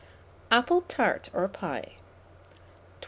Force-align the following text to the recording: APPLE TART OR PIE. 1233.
APPLE 0.49 0.81
TART 0.87 1.29
OR 1.31 1.47
PIE. 1.47 1.77
1233. 1.93 1.97